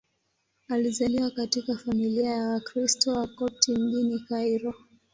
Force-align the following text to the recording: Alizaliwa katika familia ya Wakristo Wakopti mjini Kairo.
Alizaliwa 0.67 1.31
katika 1.31 1.77
familia 1.77 2.29
ya 2.31 2.49
Wakristo 2.49 3.11
Wakopti 3.13 3.71
mjini 3.71 4.19
Kairo. 4.19 4.73